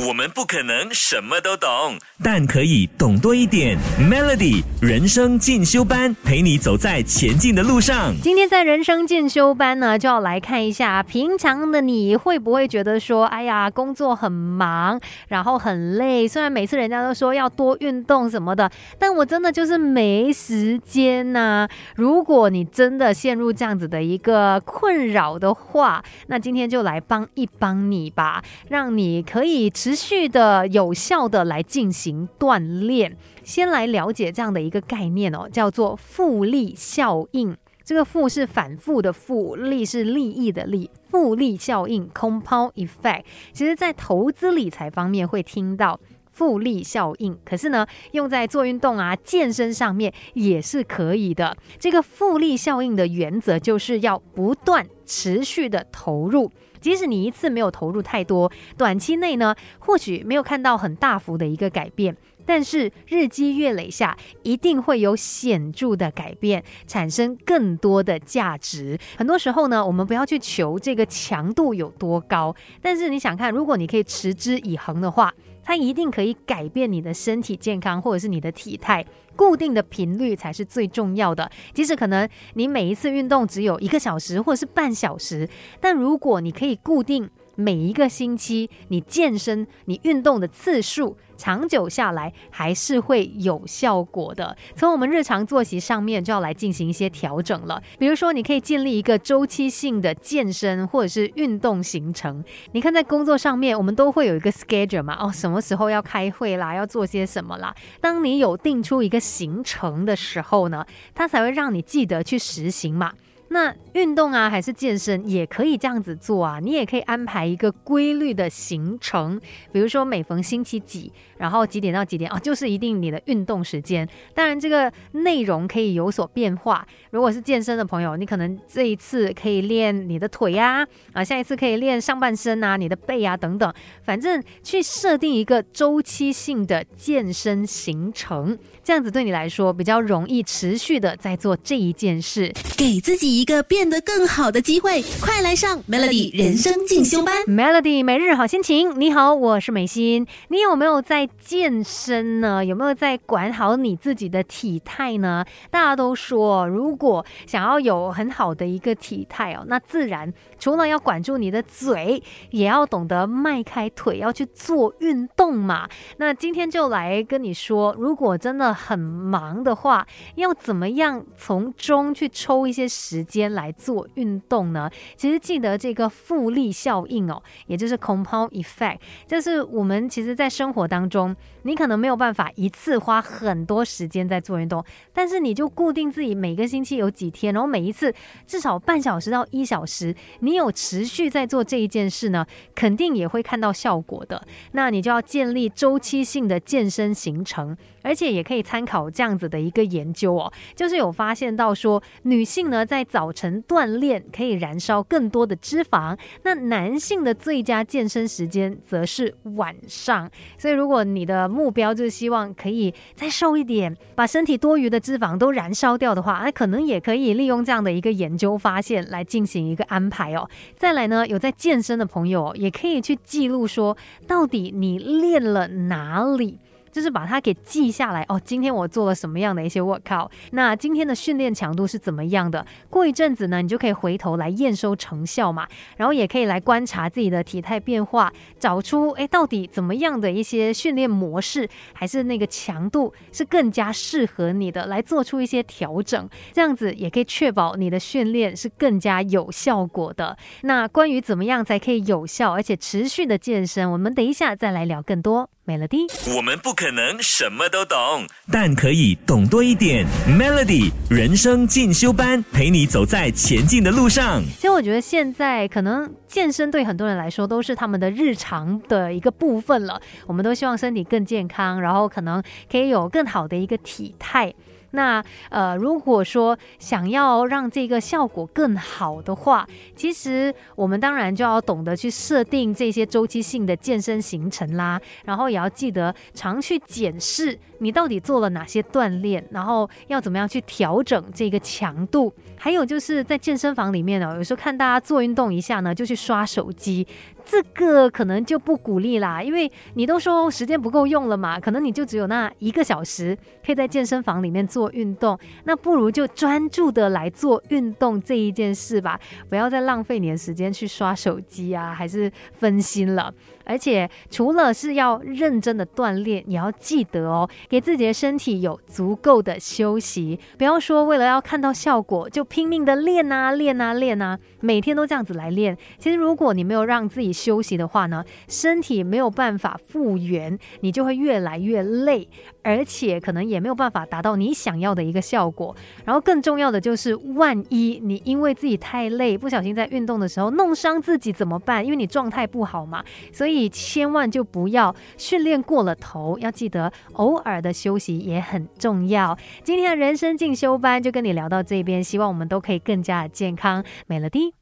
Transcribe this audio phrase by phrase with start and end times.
[0.00, 3.76] 我们不可能什么都懂，但可以懂多一点。
[4.00, 8.14] Melody 人生进修班陪你走在前进的路上。
[8.22, 16.26] 今天在人生进修班呢，就要来看一下，平常的你会不会觉得说，哎呀，工作很忙，然后很累。
[16.26, 21.68] 虽然每次人家都说要多运动什么的，但我真的就是没时间呐。
[21.96, 29.70] 如果你真的陷入这样子的一个困扰的话，那今天就来帮一帮你吧，让你可以。
[29.82, 33.16] 持续的、有效的来进行锻炼。
[33.42, 37.56] 先来了解这样的一个概念哦，叫做复利效应。
[37.82, 40.88] 这个“复”是反复的“复”，“利”是利益的“利”。
[41.10, 43.24] 复利效应 （compound effect）。
[43.52, 45.98] 其实，在投资理财方面会听到
[46.32, 51.56] 复利效应，可是呢，用在做运动啊、健身上面也是可以的。
[51.78, 56.50] 这个复利效应的原则就是要不断持续的投入。
[56.80, 68.98] 即使你一次没有投入太多，短期内呢，或许没有看到很大幅的一个改变，但是日积月累下，一定会有显著的改变，产生更多的价值。
[69.16, 75.32] 很多时候呢，我们不要去求这个强度有多高，但是你想看，如果你可以持之以恒的话。
[75.62, 79.04] 它一定可以改变你的身体健康，或者是你的体态。
[79.34, 81.50] 固定的频率才是最重要的。
[81.72, 85.48] 即使可能你每一次运动只有一个小时或者是半小时，
[85.80, 87.30] 但如果你可以固定。
[87.54, 94.56] 每一个星期，你健身、你运动的次数，长久下来还是会有效果的。
[94.74, 97.82] 从我们日常作息上面就要来进行一些调整了。
[97.98, 102.42] 比如说，你可以建立一个周期性的健身或者是运动行程。
[102.72, 107.74] 你看，在工作上面，我们都会有一个 schedule 嘛，哦，什么时候要开会啦，要做些什么啦。
[108.00, 113.12] 当你有定出一个行程的时候呢，它才会让你记得去实行嘛。
[113.52, 116.58] 那运动啊，还是健身也可以这样子做啊。
[116.58, 119.38] 你也可以安排一个规律的行程，
[119.70, 124.08] 比如说每逢星期几，然后几点到几点啊，就是一定你的运动时间。
[124.34, 126.86] 当然，这个内容可以有所变化。
[127.10, 133.70] 如果是健身的朋友，你可能这一次可以练你的腿呀，啊，下一次可以练上半身啊，你的背啊等等。
[134.02, 143.41] 反正去设定一个周期性的健身行程，这样子对你来说比较容易持续的在做这一件事，给自己。
[143.42, 147.42] 一个变得更好的机会，快来上 Melody 人生进修班。
[147.42, 150.24] Melody 每日好心情，你好，我是美心。
[150.46, 152.64] 你有没有在健身呢？
[152.64, 155.44] 有没有在管好你自己的体态呢？
[155.72, 165.88] 大家都说，如果想要有很好的一个体态哦，那自然除了要管住你的嘴，也要懂得迈开腿，要去做运动嘛。
[166.18, 173.52] 那今天就来跟你说，如果真的很忙的话，要怎么样从中去抽一些时间？
[173.52, 174.90] 来做运动呢？
[175.16, 188.12] 其实记得这个复利效应哦，也就是 compound effect，就是我们其实在生活当中，你可能没有办法一次花很多时间在做运动，但是你就固定自己每个星期有几天，然后每一次
[188.46, 194.42] 至少半小时到一小时，你有持续在做这一件事呢，肯定也会看到效果的。
[194.72, 210.30] 那你就要建立周期性的健身行程，而且也可以参考这样子的一个研究哦，就是有发现到说女性呢在早晨锻炼可以燃烧更多的脂肪，那男性的最佳健身时间则是晚上。
[210.58, 220.48] 所以，如果你的目标就是希望可以再瘦一点，把身体多余的脂肪都燃烧掉的话，那可能也可以利用这样的一个研究发现来进行一个安排哦。
[220.76, 223.96] 再来呢，有在健身的朋友也可以去记录说，
[224.26, 226.58] 到底你练了哪里。
[226.92, 228.40] 就是把它给记下来哦。
[228.44, 230.30] 今天我做了什么样的一些 workout？
[230.52, 232.64] 那今天的训练强度是怎么样的？
[232.88, 235.66] 过一阵子呢，你就可以回头来验收成效嘛。
[235.96, 246.28] 然后也可以来观察自己的体态变化，找出哎到底怎么样的一些训练模式，还是那个强度是更加适合你的，来做出一些调整。
[246.52, 250.36] 这样子也可以确保你的训练是更加有效果的。
[250.62, 255.48] 那关于怎么样才可以有效而且持续的健身，我们等一下再来聊更多。
[255.64, 260.04] Melody，我们不可能什么都懂，但可以懂多一点。
[260.26, 264.42] Melody 人生进修班，陪你走在前进的路上。
[264.56, 270.02] 其实我觉得现在可能健身对很多人来说都是他们的日常的一个部分了。
[270.26, 274.52] 我们都希望身体更健康，然后可能可以有更好的一个体态。
[274.92, 292.32] 那呃，如果说想要让这个效果更好的话，其实我们当然就要懂得去设定这些周期性的健身行程啦，然后也要记得常去检视你到底做了哪些锻炼，然后要怎么样去调整这个强度。
[292.56, 297.04] 还有就是在健身房里面呢，有时候看大家做运动一下呢，就去刷手机，
[297.44, 309.18] 这个可能就不鼓励啦，因为你都说时间不够用了嘛，可能你就只有那一个小时可以在健身房里面做运动，那不如就专注的来做运动这一件事吧，
[309.48, 313.32] 不要再浪费你的时间去刷手机啊，还是分心了。
[313.64, 320.38] 而且除了是要认真的锻炼，也要记得哦，给自己的身体有足够的休息。
[320.58, 325.78] 不要说为了要看到效果就拼命的练啊练啊练啊，每天都这样子来练。
[325.96, 332.28] 其实如果你没有让自己休息的话呢，身体没有办法复原，你就会越来越累，
[332.62, 335.74] 而且可能也没有办法达到你想要的一个效果。
[336.04, 341.84] 然后更重要的就是，万一你因为自己太累，不小心在运动的时候弄伤自己怎么办？
[341.84, 343.70] 因为你状态不好嘛，所以。
[343.72, 349.36] 千万就不要训练过了头，要记得偶尔的休息也很重要。
[349.64, 353.84] 今天的人生进修班就跟你聊到这边，希望我们都可以更加健康。
[354.06, 354.61] 美乐蒂。